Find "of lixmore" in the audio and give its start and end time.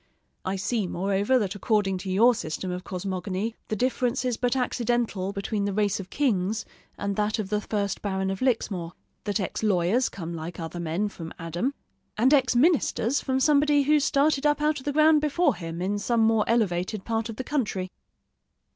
8.31-8.93